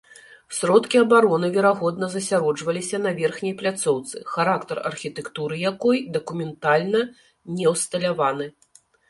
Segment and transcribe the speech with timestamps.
[0.59, 7.01] Сродкі абароны, верагодна, засяроджваліся на верхняй пляцоўцы, характар архітэктуры якой дакументальна
[7.61, 8.51] не ўсталяваны.